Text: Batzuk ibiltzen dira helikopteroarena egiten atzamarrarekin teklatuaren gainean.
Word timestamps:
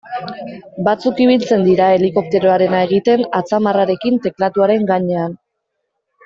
Batzuk 0.85 1.19
ibiltzen 1.25 1.65
dira 1.67 1.89
helikopteroarena 1.97 2.79
egiten 2.87 3.23
atzamarrarekin 3.41 4.19
teklatuaren 4.25 4.89
gainean. 4.95 5.39